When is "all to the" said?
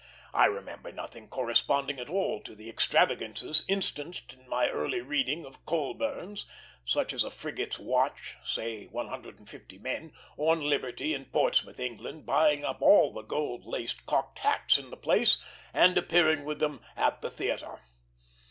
2.09-2.67